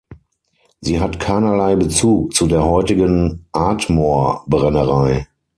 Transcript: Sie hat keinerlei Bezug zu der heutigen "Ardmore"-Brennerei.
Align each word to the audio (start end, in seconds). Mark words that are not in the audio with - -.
Sie 0.79 0.99
hat 0.99 1.19
keinerlei 1.19 1.75
Bezug 1.75 2.33
zu 2.33 2.47
der 2.47 2.63
heutigen 2.63 3.45
"Ardmore"-Brennerei. 3.51 5.27